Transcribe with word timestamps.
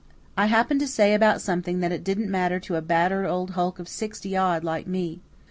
I 0.35 0.47
happened 0.47 0.79
to 0.79 0.87
say 0.87 1.13
about 1.13 1.41
something 1.41 1.79
that 1.81 1.91
it 1.91 2.03
didn't 2.03 2.31
matter 2.31 2.59
to 2.61 2.75
a 2.75 2.81
battered 2.81 3.27
old 3.27 3.51
hulk 3.51 3.77
of 3.77 3.87
sixty 3.87 4.35
odd 4.35 4.63
like 4.63 4.87
me. 4.87 5.21